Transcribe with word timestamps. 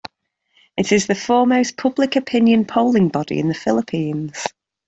It 0.77 0.91
is 0.91 1.05
the 1.05 1.13
foremost 1.13 1.77
public-opinion 1.77 2.65
polling 2.65 3.09
body 3.09 3.37
in 3.37 3.49
the 3.49 3.53
Philippines. 3.53 4.47